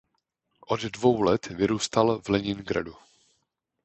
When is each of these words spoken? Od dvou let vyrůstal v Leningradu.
Od 0.67 0.81
dvou 0.81 1.21
let 1.21 1.45
vyrůstal 1.47 2.21
v 2.21 2.29
Leningradu. 2.29 2.95